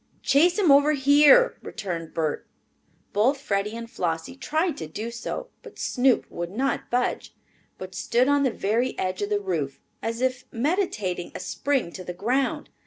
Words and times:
"Chase 0.23 0.57
him 0.57 0.71
over 0.71 0.93
here," 0.93 1.59
returned 1.61 2.15
Bert. 2.15 2.47
Both 3.13 3.39
Freddie 3.39 3.77
and 3.77 3.87
Flossie 3.87 4.35
tried 4.35 4.75
to 4.77 4.87
do 4.87 5.11
so. 5.11 5.49
But 5.61 5.77
Snoop 5.77 6.25
would 6.31 6.49
not 6.49 6.89
budge, 6.89 7.35
but 7.77 7.93
stood 7.93 8.27
on 8.27 8.41
the 8.41 8.49
very 8.49 8.97
edge 8.97 9.21
of 9.21 9.29
the 9.29 9.39
roof, 9.39 9.79
as 10.01 10.19
if 10.19 10.45
meditating 10.51 11.33
a 11.35 11.39
spring 11.39 11.91
to 11.91 12.03
the 12.03 12.15
ground. 12.15 12.71